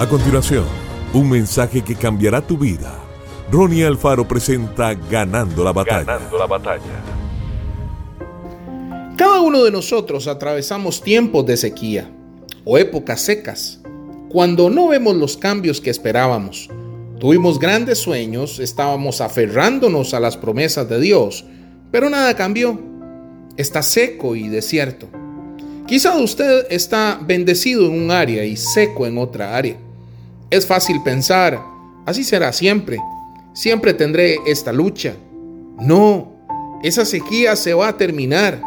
[0.00, 0.64] A continuación,
[1.12, 2.98] un mensaje que cambiará tu vida.
[3.52, 6.04] Ronnie Alfaro presenta Ganando la batalla.
[6.04, 7.04] Ganando la batalla.
[9.18, 12.10] Cada uno de nosotros atravesamos tiempos de sequía
[12.64, 13.82] o épocas secas,
[14.30, 16.70] cuando no vemos los cambios que esperábamos.
[17.18, 21.44] Tuvimos grandes sueños, estábamos aferrándonos a las promesas de Dios,
[21.90, 22.80] pero nada cambió.
[23.58, 25.10] Está seco y desierto.
[25.86, 29.89] Quizá usted está bendecido en un área y seco en otra área.
[30.50, 31.62] Es fácil pensar,
[32.06, 32.98] así será siempre.
[33.52, 35.14] Siempre tendré esta lucha.
[35.78, 36.32] No,
[36.82, 38.60] esa sequía se va a terminar.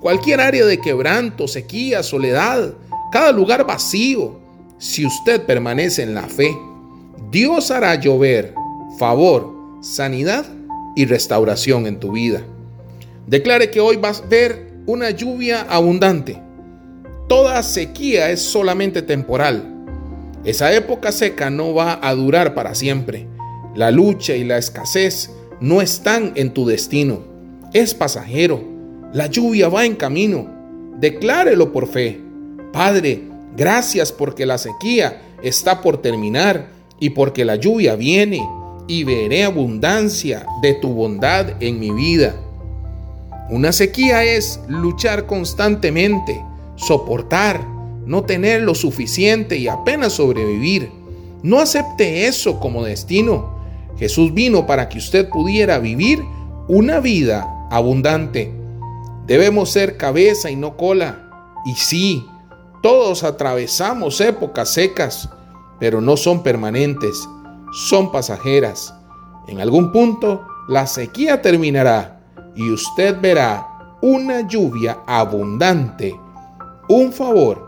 [0.00, 2.72] Cualquier área de quebranto, sequía, soledad,
[3.12, 4.40] cada lugar vacío,
[4.78, 6.56] si usted permanece en la fe,
[7.30, 8.54] Dios hará llover
[8.98, 10.46] favor, sanidad
[10.96, 12.42] y restauración en tu vida.
[13.26, 16.40] Declare que hoy vas a ver una lluvia abundante.
[17.28, 19.77] Toda sequía es solamente temporal.
[20.44, 23.26] Esa época seca no va a durar para siempre.
[23.74, 27.20] La lucha y la escasez no están en tu destino.
[27.72, 28.62] Es pasajero.
[29.12, 30.48] La lluvia va en camino.
[30.98, 32.20] Declárelo por fe.
[32.72, 33.24] Padre,
[33.56, 36.68] gracias porque la sequía está por terminar
[37.00, 38.46] y porque la lluvia viene
[38.86, 42.34] y veré abundancia de tu bondad en mi vida.
[43.50, 46.42] Una sequía es luchar constantemente,
[46.76, 47.77] soportar,
[48.08, 50.90] no tener lo suficiente y apenas sobrevivir.
[51.42, 53.58] No acepte eso como destino.
[53.98, 56.24] Jesús vino para que usted pudiera vivir
[56.68, 58.50] una vida abundante.
[59.26, 61.28] Debemos ser cabeza y no cola.
[61.66, 62.24] Y sí,
[62.82, 65.28] todos atravesamos épocas secas,
[65.78, 67.28] pero no son permanentes,
[67.88, 68.94] son pasajeras.
[69.48, 72.22] En algún punto la sequía terminará
[72.56, 73.66] y usted verá
[74.00, 76.18] una lluvia abundante,
[76.88, 77.67] un favor